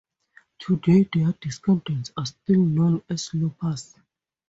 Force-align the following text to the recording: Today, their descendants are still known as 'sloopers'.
Today, 0.57 1.07
their 1.13 1.31
descendants 1.33 2.11
are 2.17 2.25
still 2.25 2.57
known 2.61 3.03
as 3.07 3.29
'sloopers'. 3.29 3.93